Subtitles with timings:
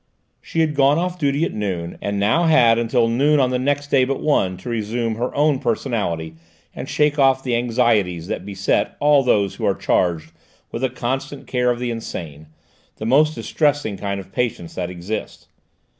[0.41, 3.91] She had gone off duty at noon, and now had until noon on the next
[3.91, 6.33] day but one to resume her own personality
[6.75, 10.31] and shake off the anxieties that beset all those who are charged
[10.71, 12.47] with the constant care of the insane,
[12.95, 15.47] the most distressing kind of patients that exists.